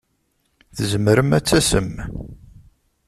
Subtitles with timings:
[0.75, 1.91] Tzemrem ad tasem?